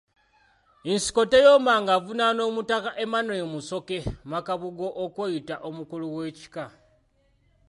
[0.91, 3.97] Nsikoteyomba ng'avunaana Omutaka Emmanuel Musoke
[4.31, 6.65] Makabugo okweyita omukulu w'Ekika.